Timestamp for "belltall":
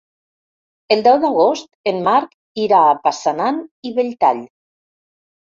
4.01-4.41